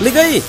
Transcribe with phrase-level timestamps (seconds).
[0.00, 0.42] Liga aí!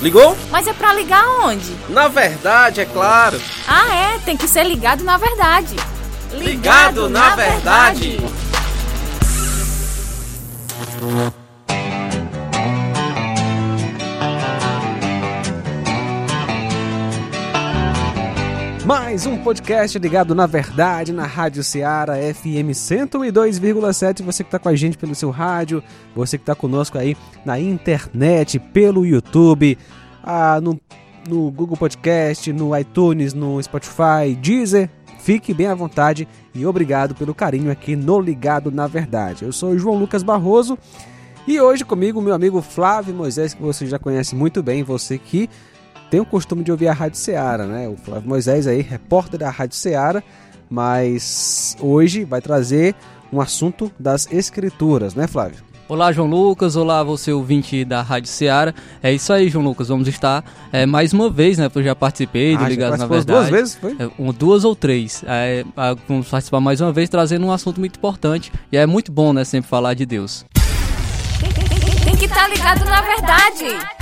[0.00, 0.36] Ligou?
[0.50, 1.76] Mas é pra ligar onde?
[1.88, 3.40] Na verdade, é claro.
[3.68, 5.76] Ah, é, tem que ser ligado na verdade.
[6.32, 8.16] Ligado, ligado na, na, verdade.
[8.18, 8.42] verdade.
[18.84, 24.24] Mais um podcast ligado na verdade na Rádio Ceará FM 102,7.
[24.24, 25.82] Você que está com a gente pelo seu rádio,
[26.16, 29.78] você que está conosco aí na internet, pelo YouTube,
[30.24, 30.80] ah, no,
[31.28, 34.90] no Google Podcast, no iTunes, no Spotify, Deezer.
[35.20, 39.44] Fique bem à vontade e obrigado pelo carinho aqui no Ligado na Verdade.
[39.44, 40.76] Eu sou João Lucas Barroso
[41.46, 45.48] e hoje comigo meu amigo Flávio Moisés, que você já conhece muito bem, você que
[46.12, 47.88] tem o costume de ouvir a Rádio Ceará, né?
[47.88, 50.22] O Flávio Moisés aí, repórter da Rádio Ceará,
[50.68, 52.94] mas hoje vai trazer
[53.32, 55.60] um assunto das escrituras, né, Flávio?
[55.88, 56.76] Olá, João Lucas.
[56.76, 58.74] Olá, você ouvinte da Rádio Ceará.
[59.02, 59.88] É isso aí, João Lucas.
[59.88, 61.70] Vamos estar é, mais uma vez, né?
[61.74, 63.38] Eu já participei do ah, Ligados na Verdade.
[63.38, 63.96] duas vezes, foi?
[63.98, 65.24] É, um, duas ou três.
[65.26, 65.64] É,
[66.06, 68.52] vamos participar mais uma vez, trazendo um assunto muito importante.
[68.70, 69.44] E é muito bom, né?
[69.44, 70.44] Sempre falar de Deus.
[72.04, 74.01] Tem que estar tá ligado na verdade.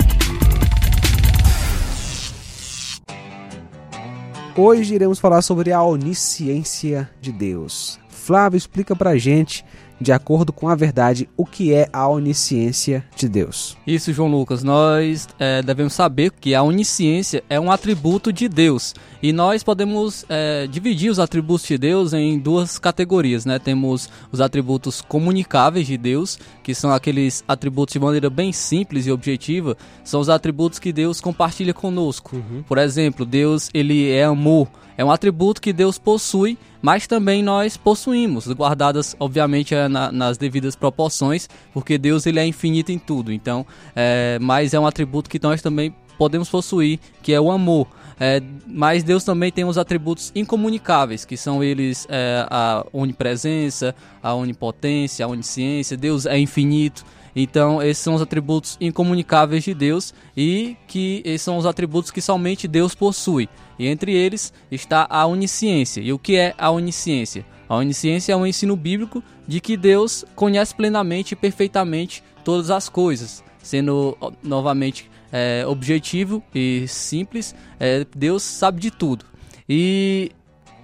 [4.63, 7.99] Hoje iremos falar sobre a onisciência de Deus.
[8.21, 9.65] Flávio, explica pra gente,
[9.99, 13.75] de acordo com a verdade, o que é a onisciência de Deus.
[13.85, 18.93] Isso, João Lucas, nós é, devemos saber que a onisciência é um atributo de Deus.
[19.23, 23.57] E nós podemos é, dividir os atributos de Deus em duas categorias, né?
[23.57, 29.11] Temos os atributos comunicáveis de Deus, que são aqueles atributos de maneira bem simples e
[29.11, 32.35] objetiva, são os atributos que Deus compartilha conosco.
[32.35, 32.63] Uhum.
[32.67, 34.67] Por exemplo, Deus ele é amor,
[35.01, 40.37] é um atributo que Deus possui, mas também nós possuímos, guardadas obviamente é, na, nas
[40.37, 43.33] devidas proporções, porque Deus ele é infinito em tudo.
[43.33, 47.87] Então, é, mas é um atributo que nós também podemos possuir, que é o amor.
[48.19, 54.35] É, mas Deus também tem os atributos incomunicáveis, que são eles é, a onipresença, a
[54.35, 55.97] onipotência, a onisciência.
[55.97, 57.03] Deus é infinito.
[57.35, 62.21] Então, esses são os atributos incomunicáveis de Deus e que esses são os atributos que
[62.21, 63.47] somente Deus possui.
[63.79, 66.01] E entre eles está a onisciência.
[66.01, 67.45] E o que é a onisciência?
[67.67, 72.89] A onisciência é um ensino bíblico de que Deus conhece plenamente e perfeitamente todas as
[72.89, 79.25] coisas, sendo novamente é, objetivo e simples, é, Deus sabe de tudo.
[79.69, 80.31] E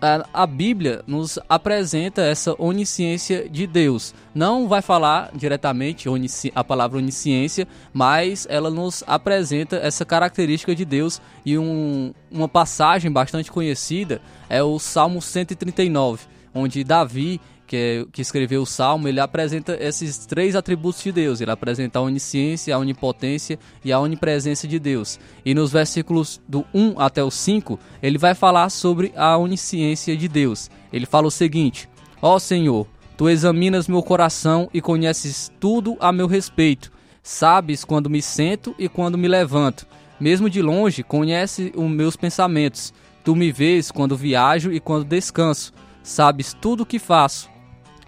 [0.02, 4.14] a, a, Bíblia nos apresenta essa onisciência de Deus.
[4.34, 6.08] Não vai falar diretamente
[6.54, 11.22] a palavra onisciência, mas ela nos apresenta essa característica de Deus.
[11.46, 18.22] E um, uma passagem bastante conhecida é o Salmo 139, onde Davi que, é, que
[18.22, 21.42] escreveu o Salmo, ele apresenta esses três atributos de Deus.
[21.42, 25.20] Ele apresenta a onisciência, a onipotência e a onipresença de Deus.
[25.46, 30.28] E nos versículos do 1 até o 5, ele vai falar sobre a onisciência de
[30.28, 30.72] Deus.
[30.92, 31.90] Ele fala o seguinte:
[32.22, 36.92] Ó oh Senhor, tu examinas meu coração e conheces tudo a meu respeito.
[37.22, 39.86] Sabes quando me sento e quando me levanto.
[40.18, 42.94] Mesmo de longe, conhece os meus pensamentos.
[43.26, 45.74] Tu me vês quando viajo e quando descanso.
[46.02, 47.57] Sabes tudo o que faço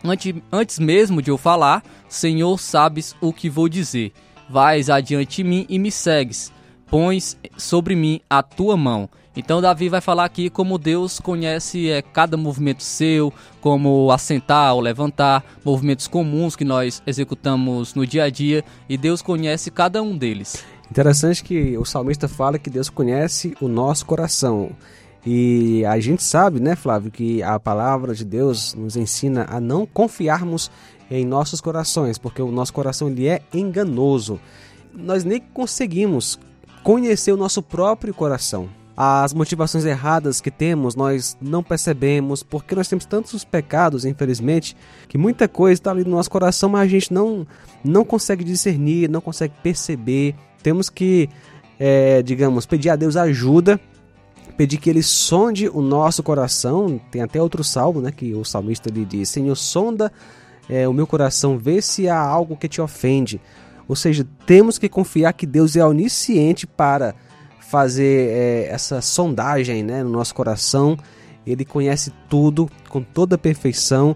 [0.03, 4.13] Antes, antes mesmo de eu falar, Senhor, sabes o que vou dizer.
[4.49, 6.51] Vais adiante de mim e me segues.
[6.87, 9.09] Pões sobre mim a tua mão.
[9.35, 14.81] Então Davi vai falar aqui como Deus conhece é, cada movimento seu, como assentar ou
[14.81, 20.17] levantar, movimentos comuns que nós executamos no dia a dia, e Deus conhece cada um
[20.17, 20.65] deles.
[20.89, 24.71] Interessante que o salmista fala que Deus conhece o nosso coração.
[25.31, 29.85] E a gente sabe, né, Flávio, que a palavra de Deus nos ensina a não
[29.85, 30.71] confiarmos
[31.11, 34.39] em nossos corações, porque o nosso coração ele é enganoso.
[34.91, 36.39] Nós nem conseguimos
[36.83, 38.69] conhecer o nosso próprio coração.
[38.97, 44.75] As motivações erradas que temos, nós não percebemos, porque nós temos tantos pecados, infelizmente,
[45.07, 47.45] que muita coisa está ali no nosso coração, mas a gente não,
[47.83, 50.33] não consegue discernir, não consegue perceber.
[50.63, 51.29] Temos que,
[51.79, 53.79] é, digamos, pedir a Deus ajuda
[54.59, 56.99] pedir que ele sonde o nosso coração.
[57.09, 60.11] Tem até outro salmo, né, que o salmista lhe diz: Senhor, sonda
[60.67, 63.39] é, o meu coração, vê se há algo que te ofende.
[63.87, 67.15] Ou seja, temos que confiar que Deus é onisciente para
[67.61, 70.97] fazer é, essa sondagem né, no nosso coração.
[71.47, 74.13] Ele conhece tudo com toda perfeição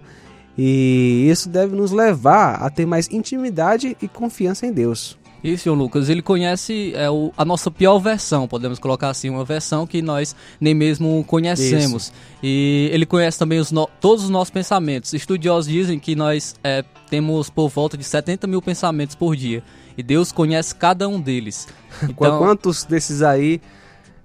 [0.58, 5.18] e isso deve nos levar a ter mais intimidade e confiança em Deus.
[5.44, 6.08] Isso, João Lucas.
[6.08, 10.34] Ele conhece é, o, a nossa pior versão, podemos colocar assim, uma versão que nós
[10.58, 12.04] nem mesmo conhecemos.
[12.04, 12.12] Isso.
[12.42, 15.12] E ele conhece também os no, todos os nossos pensamentos.
[15.12, 19.62] Estudiosos dizem que nós é, temos por volta de 70 mil pensamentos por dia.
[19.98, 21.68] E Deus conhece cada um deles.
[22.02, 23.60] Então, Quantos desses aí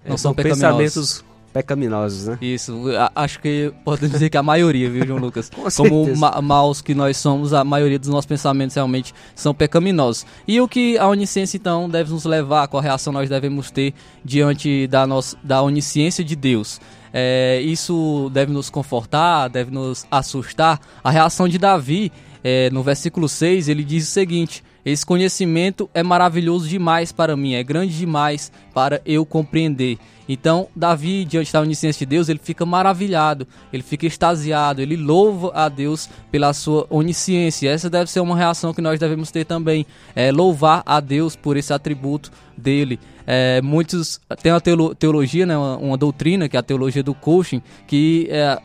[0.03, 1.23] não são, são pensamentos
[1.53, 2.37] pecaminosos, né?
[2.41, 2.83] Isso,
[3.15, 5.49] acho que podemos dizer que a maioria, viu, João Lucas?
[5.53, 10.25] Com Como ma maus que nós somos, a maioria dos nossos pensamentos realmente são pecaminosos.
[10.47, 13.93] E o que a onisciência, então, deve nos levar, qual reação nós devemos ter
[14.23, 16.79] diante da, nossa, da onisciência de Deus?
[17.13, 20.79] É, isso deve nos confortar, deve nos assustar.
[21.03, 22.11] A reação de Davi,
[22.43, 27.53] é, no versículo 6, ele diz o seguinte: Esse conhecimento é maravilhoso demais para mim,
[27.53, 29.97] é grande demais para eu compreender.
[30.27, 35.51] Então, Davi, diante da onisciência de Deus, ele fica maravilhado, ele fica extasiado, ele louva
[35.55, 37.67] a Deus pela sua onisciência.
[37.67, 41.57] Essa deve ser uma reação que nós devemos ter também, é louvar a Deus por
[41.57, 42.99] esse atributo dele.
[43.25, 44.61] É, muitos tem uma
[44.95, 48.59] teologia, né, uma, uma, doutrina que é a teologia do coaching, que é,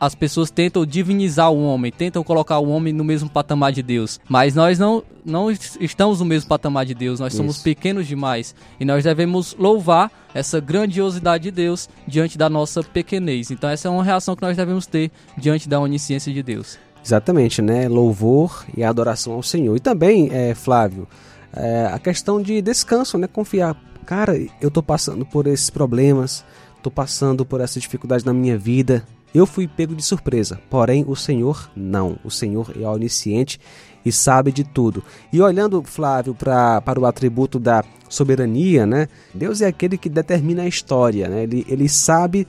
[0.00, 4.20] as pessoas tentam divinizar o homem, tentam colocar o homem no mesmo patamar de Deus.
[4.28, 7.42] Mas nós não, não estamos no mesmo patamar de Deus, nós Isso.
[7.42, 8.54] somos pequenos demais.
[8.78, 13.50] E nós devemos louvar essa grandiosidade de Deus diante da nossa pequenez.
[13.50, 16.78] Então essa é uma reação que nós devemos ter diante da onisciência de Deus.
[17.04, 17.88] Exatamente, né?
[17.88, 19.76] Louvor e adoração ao Senhor.
[19.76, 21.06] E também, é, Flávio,
[21.52, 23.26] é, a questão de descanso, né?
[23.26, 23.76] Confiar.
[24.04, 26.44] Cara, eu tô passando por esses problemas,
[26.82, 29.06] tô passando por essa dificuldade na minha vida,
[29.36, 32.18] eu fui pego de surpresa, porém o Senhor não.
[32.24, 33.60] O Senhor é onisciente
[34.04, 35.02] e sabe de tudo.
[35.32, 39.08] E olhando, Flávio, pra, para o atributo da soberania, né?
[39.34, 41.42] Deus é aquele que determina a história, né?
[41.42, 42.46] Ele, ele sabe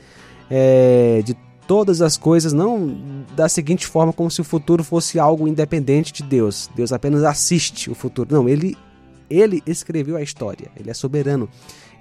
[0.50, 1.36] é, de
[1.68, 2.96] todas as coisas, não
[3.36, 6.70] da seguinte forma como se o futuro fosse algo independente de Deus.
[6.76, 8.30] Deus apenas assiste o futuro.
[8.32, 8.78] Não, ele,
[9.30, 11.50] ele escreveu a história, ele é soberano.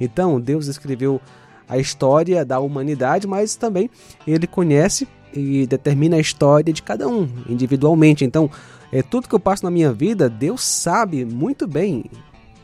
[0.01, 1.21] Então, Deus escreveu
[1.69, 3.91] a história da humanidade, mas também
[4.27, 8.25] ele conhece e determina a história de cada um individualmente.
[8.25, 8.51] Então,
[8.93, 12.05] é tudo que eu passo na minha vida, Deus sabe muito bem.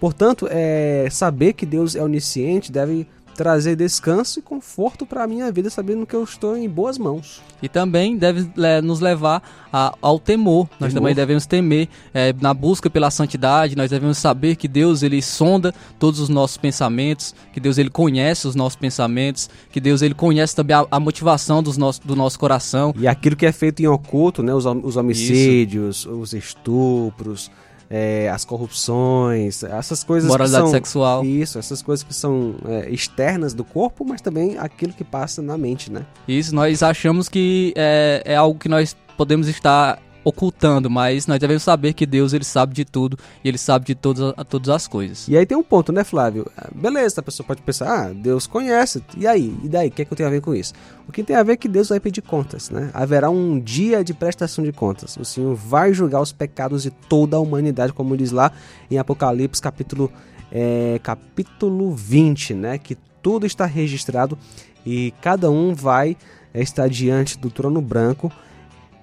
[0.00, 3.06] Portanto, é saber que Deus é onisciente deve
[3.42, 7.42] trazer descanso e conforto para a minha vida, sabendo que eu estou em boas mãos.
[7.60, 9.42] E também deve é, nos levar
[9.72, 10.68] a, ao temor.
[10.68, 10.76] temor.
[10.78, 13.76] Nós também devemos temer é, na busca pela santidade.
[13.76, 18.46] Nós devemos saber que Deus ele sonda todos os nossos pensamentos, que Deus ele conhece
[18.46, 22.38] os nossos pensamentos, que Deus ele conhece também a, a motivação dos nosso, do nosso
[22.38, 22.94] coração.
[22.96, 26.10] E aquilo que é feito em oculto, né, os, os homicídios, Isso.
[26.12, 27.50] os estupros
[27.94, 31.24] é, as corrupções, essas coisas Moralidade que são, sexual.
[31.26, 35.58] Isso, essas coisas que são é, externas do corpo, mas também aquilo que passa na
[35.58, 36.06] mente, né?
[36.26, 41.62] Isso, nós achamos que é, é algo que nós podemos estar ocultando, mas nós devemos
[41.62, 45.26] saber que Deus ele sabe de tudo e ele sabe de todas, todas as coisas.
[45.28, 46.50] E aí tem um ponto, né, Flávio?
[46.56, 49.54] Ah, beleza, a pessoa pode pensar, ah, Deus conhece, e aí?
[49.62, 49.88] E daí?
[49.88, 50.72] O que, é que eu tenho a ver com isso?
[51.08, 52.90] O que tem a ver é que Deus vai pedir contas, né?
[52.94, 55.16] Haverá um dia de prestação de contas.
[55.16, 58.52] O Senhor vai julgar os pecados de toda a humanidade, como diz lá
[58.90, 60.12] em Apocalipse, capítulo,
[60.50, 62.78] é, capítulo 20, né?
[62.78, 64.38] Que tudo está registrado
[64.84, 66.16] e cada um vai
[66.54, 68.30] estar diante do trono branco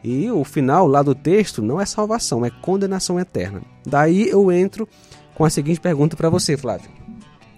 [0.03, 3.61] e o final lá do texto não é salvação, é condenação eterna.
[3.85, 4.87] Daí eu entro
[5.35, 6.89] com a seguinte pergunta para você, Flávio.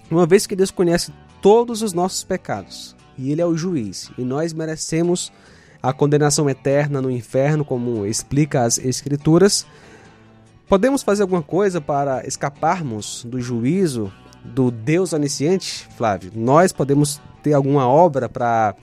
[0.10, 4.24] Uma vez que Deus conhece todos os nossos pecados e Ele é o juiz e
[4.24, 5.32] nós merecemos
[5.82, 9.66] a condenação eterna no inferno, como explica as Escrituras,
[10.68, 14.12] podemos fazer alguma coisa para escaparmos do juízo
[14.44, 16.32] do Deus onisciente, Flávio?
[16.36, 18.76] Nós podemos ter alguma obra para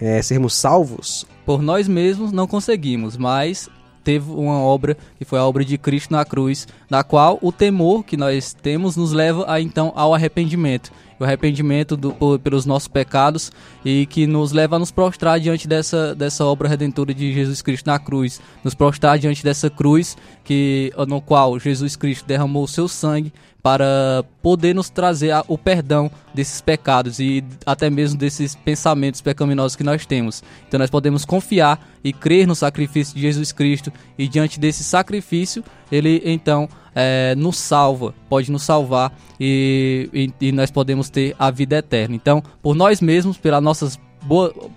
[0.00, 1.26] é, sermos salvos?
[1.44, 3.68] Por nós mesmos não conseguimos, mas
[4.02, 8.04] teve uma obra que foi a obra de Cristo na cruz, na qual o temor
[8.04, 10.90] que nós temos nos leva a, então ao arrependimento.
[11.20, 13.52] O arrependimento do, por, pelos nossos pecados
[13.84, 17.86] e que nos leva a nos prostrar diante dessa, dessa obra redentora de Jesus Cristo
[17.86, 18.40] na cruz.
[18.64, 24.24] Nos prostrar diante dessa cruz que, no qual Jesus Cristo derramou o seu sangue para
[24.42, 30.06] poder nos trazer o perdão desses pecados e até mesmo desses pensamentos pecaminosos que nós
[30.06, 30.42] temos.
[30.66, 35.62] Então nós podemos confiar e crer no sacrifício de Jesus Cristo e diante desse sacrifício
[35.92, 41.50] ele então é, nos salva, pode nos salvar e, e, e nós podemos ter a
[41.50, 42.14] vida eterna.
[42.14, 43.98] Então por nós mesmos, pelas nossas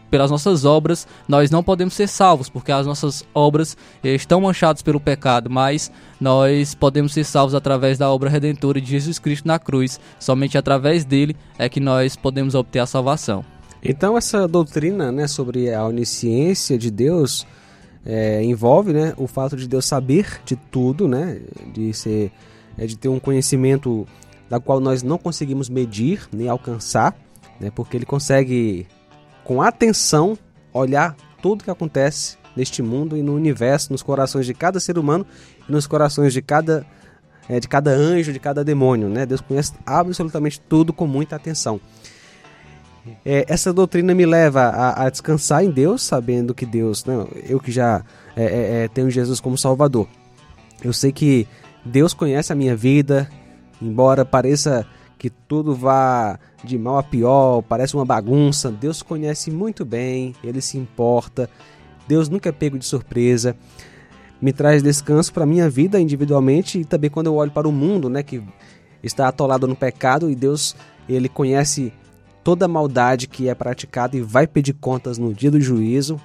[0.10, 5.00] pelas nossas obras, nós não podemos ser salvos, porque as nossas obras estão manchadas pelo
[5.00, 10.00] pecado, mas nós podemos ser salvos através da obra redentora de Jesus Cristo na cruz.
[10.20, 13.44] Somente através dele é que nós podemos obter a salvação.
[13.84, 17.46] Então essa doutrina, né, sobre a onisciência de Deus
[18.06, 21.42] é, envolve, né, o fato de Deus saber de tudo, né,
[21.74, 22.32] de ser
[22.78, 24.08] é de ter um conhecimento
[24.50, 27.16] da qual nós não conseguimos medir nem alcançar,
[27.60, 28.88] né, porque ele consegue,
[29.44, 30.38] com atenção,
[30.74, 35.26] olhar tudo que acontece neste mundo e no universo, nos corações de cada ser humano
[35.68, 36.86] e nos corações de cada,
[37.48, 39.10] é, de cada anjo, de cada demônio.
[39.10, 39.26] Né?
[39.26, 41.80] Deus conhece absolutamente tudo com muita atenção.
[43.26, 47.60] É, essa doutrina me leva a, a, descansar em Deus, sabendo que Deus, né, eu
[47.60, 48.04] que já
[48.36, 50.08] é, é, é, tenho Jesus como Salvador,
[50.84, 51.48] eu sei que
[51.84, 53.30] Deus conhece a minha vida,
[53.82, 54.86] embora pareça
[55.18, 60.62] que tudo vá de mal a pior, parece uma bagunça, Deus conhece muito bem, Ele
[60.62, 61.50] se importa,
[62.08, 63.56] Deus nunca é pego de surpresa,
[64.42, 68.10] me traz descanso para minha vida individualmente e também quando eu olho para o mundo,
[68.10, 68.44] né, que
[69.02, 70.76] está atolado no pecado e Deus,
[71.08, 71.92] Ele conhece
[72.44, 76.20] toda maldade que é praticada e vai pedir contas no dia do juízo.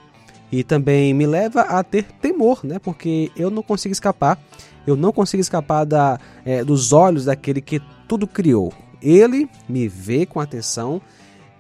[0.50, 2.78] E também me leva a ter temor, né?
[2.78, 4.38] Porque eu não consigo escapar,
[4.87, 8.72] eu não consigo escapar da, é, dos olhos daquele que tudo criou.
[9.02, 11.00] Ele me vê com atenção.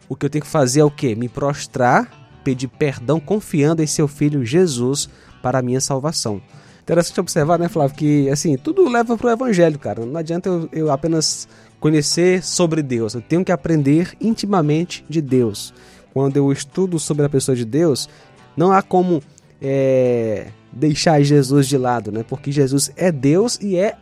[0.08, 1.14] O que eu tenho que fazer é o quê?
[1.14, 2.10] Me prostrar,
[2.42, 5.08] pedir perdão, confiando em seu filho Jesus
[5.42, 6.40] para a minha salvação.
[6.88, 10.06] Interessante observar, né, Flávio, que assim, tudo leva para o evangelho, cara.
[10.06, 11.46] Não adianta eu, eu apenas
[11.78, 15.74] conhecer sobre Deus, eu tenho que aprender intimamente de Deus.
[16.14, 18.08] Quando eu estudo sobre a pessoa de Deus,
[18.56, 19.22] não há como
[19.60, 22.24] é, deixar Jesus de lado, né?
[22.26, 23.94] Porque Jesus é Deus e é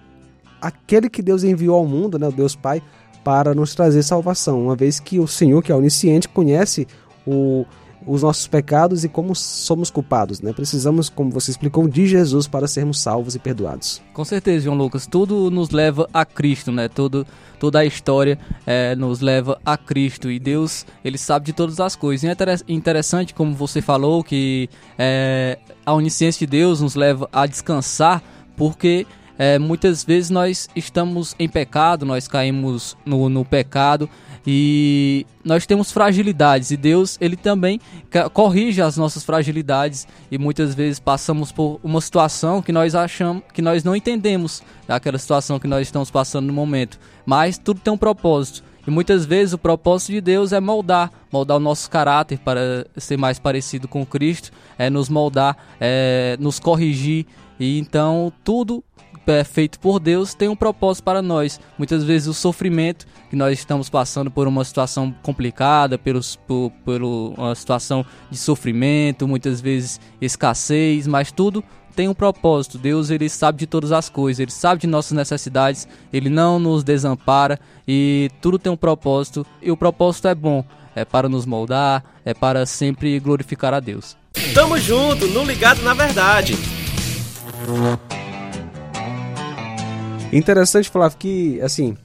[0.62, 2.28] aquele que Deus enviou ao mundo, né?
[2.28, 2.80] O Deus Pai,
[3.24, 4.62] para nos trazer salvação.
[4.62, 6.86] Uma vez que o Senhor, que é onisciente, conhece
[7.26, 7.66] o
[8.06, 10.52] os nossos pecados e como somos culpados, né?
[10.52, 14.00] Precisamos, como você explicou, de Jesus para sermos salvos e perdoados.
[14.12, 15.06] Com certeza, João Lucas.
[15.06, 16.88] Tudo nos leva a Cristo, né?
[16.88, 17.26] Tudo,
[17.58, 21.96] toda a história é, nos leva a Cristo e Deus, ele sabe de todas as
[21.96, 22.22] coisas.
[22.22, 27.46] E é interessante, como você falou, que é, a onisciência de Deus nos leva a
[27.46, 28.22] descansar,
[28.56, 29.06] porque
[29.38, 34.08] é, muitas vezes nós estamos em pecado, nós caímos no, no pecado,
[34.46, 37.80] e nós temos fragilidades e Deus, ele também
[38.32, 43.60] corrige as nossas fragilidades e muitas vezes passamos por uma situação que nós achamos que
[43.60, 47.98] nós não entendemos daquela situação que nós estamos passando no momento, mas tudo tem um
[47.98, 48.62] propósito.
[48.86, 53.16] E muitas vezes o propósito de Deus é moldar, moldar o nosso caráter para ser
[53.16, 57.26] mais parecido com Cristo, é nos moldar, é nos corrigir.
[57.58, 58.84] E então tudo
[59.26, 61.60] é feito por Deus tem um propósito para nós.
[61.76, 67.02] Muitas vezes o sofrimento que nós estamos passando por uma situação complicada, pelos, por, por
[67.02, 71.62] uma situação de sofrimento, muitas vezes escassez, mas tudo
[71.96, 72.78] tem um propósito.
[72.78, 76.84] Deus ele sabe de todas as coisas, ele sabe de nossas necessidades, ele não nos
[76.84, 80.64] desampara e tudo tem um propósito e o propósito é bom,
[80.94, 84.16] é para nos moldar, é para sempre glorificar a Deus.
[84.54, 86.54] Tamo junto, no ligado na verdade.
[90.36, 91.96] Interessante falar que, assim,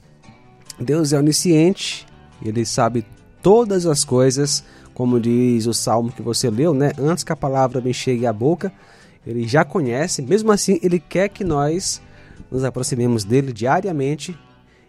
[0.80, 2.06] Deus é onisciente,
[2.42, 3.04] ele sabe
[3.42, 6.92] todas as coisas, como diz o salmo que você leu, né?
[6.98, 8.72] Antes que a palavra me chegue à boca,
[9.26, 12.00] ele já conhece, mesmo assim, ele quer que nós
[12.50, 14.34] nos aproximemos dele diariamente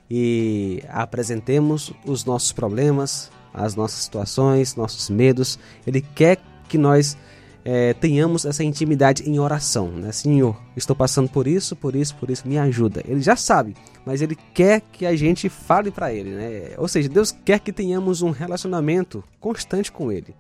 [0.10, 5.60] e apresentemos os nossos problemas, as nossas situações, nossos medos.
[5.86, 7.18] Ele quer que nós
[7.66, 10.12] é, tenhamos essa intimidade em oração, né?
[10.12, 13.02] Senhor, estou passando por isso, por isso, por isso, me ajuda.
[13.08, 13.74] Ele já sabe,
[14.06, 16.72] mas ele quer que a gente fale para ele, né?
[16.78, 20.36] Ou seja, Deus quer que tenhamos um relacionamento constante com ele.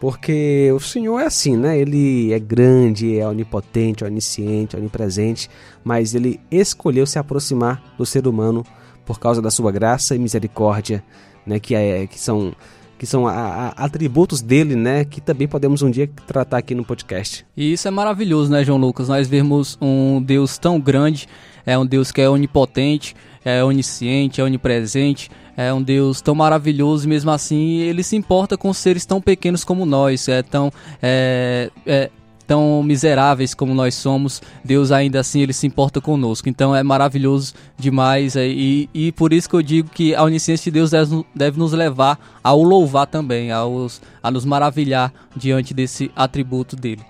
[0.00, 1.78] Porque o Senhor é assim, né?
[1.78, 5.48] Ele é grande, é onipotente, onisciente, onipresente,
[5.84, 8.64] mas ele escolheu se aproximar do ser humano
[9.06, 11.02] por causa da sua graça e misericórdia,
[11.46, 11.60] né?
[11.60, 12.52] Que, é, que são
[12.98, 16.84] que são a, a, atributos dele, né, que também podemos um dia tratar aqui no
[16.84, 17.44] podcast.
[17.56, 19.08] E isso é maravilhoso, né, João Lucas?
[19.08, 21.28] Nós vemos um Deus tão grande,
[21.64, 27.06] é um Deus que é onipotente, é onisciente, é onipresente, é um Deus tão maravilhoso
[27.06, 30.70] e mesmo assim ele se importa com seres tão pequenos como nós, é tão
[31.02, 32.10] é, é,
[32.46, 36.48] tão miseráveis como nós somos, Deus ainda assim ele se importa conosco.
[36.48, 40.70] Então é maravilhoso demais é, e, e por isso que eu digo que a onisciência
[40.70, 45.12] de Deus deve, deve nos levar a o louvar também, a, os, a nos maravilhar
[45.36, 47.02] diante desse atributo dele.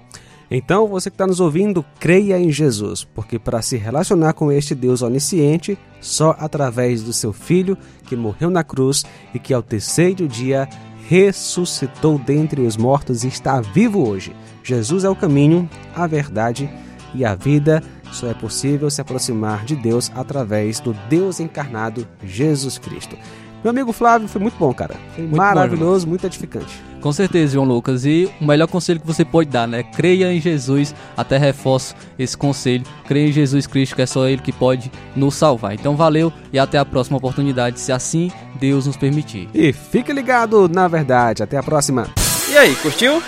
[0.50, 4.76] Então, você que está nos ouvindo, creia em Jesus, porque para se relacionar com este
[4.76, 7.76] Deus onisciente, só através do seu Filho,
[8.06, 10.68] que morreu na cruz e que ao terceiro dia
[11.08, 14.34] ressuscitou dentre os mortos e está vivo hoje.
[14.62, 16.68] Jesus é o caminho, a verdade
[17.14, 17.82] e a vida.
[18.12, 23.16] Só é possível se aproximar de Deus através do Deus encarnado, Jesus Cristo.
[23.62, 24.94] Meu amigo Flávio, foi muito bom, cara.
[25.14, 26.80] Foi Muito maravilhoso, muito edificante.
[27.00, 28.04] Com certeza, João Lucas.
[28.04, 29.82] E o melhor conselho que você pode dar, né?
[29.82, 30.94] Creia em Jesus.
[31.16, 32.84] Até reforço esse conselho.
[33.06, 35.74] Creia em Jesus Cristo, que é só Ele que pode nos salvar.
[35.74, 39.48] Então, valeu e até a próxima oportunidade, se assim Deus nos permitir.
[39.54, 41.42] E fique ligado na verdade.
[41.42, 42.08] Até a próxima.
[42.50, 43.22] E aí, curtiu?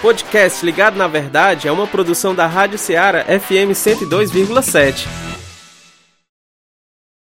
[0.00, 5.33] Podcast Ligado na Verdade é uma produção da Rádio Ceará FM 102,7.